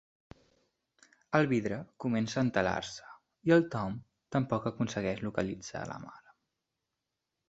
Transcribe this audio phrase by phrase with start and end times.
[1.39, 3.05] El vidre comença a entelar-se
[3.49, 3.99] i el Tom
[4.37, 6.35] tampoc aconsegueix localitzar la mare.